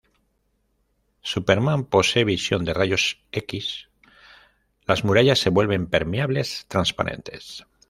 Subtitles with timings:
[1.21, 3.87] Superman posee visión de rayos-x:
[4.87, 7.67] las murallas se vuelven permeables, transparentes.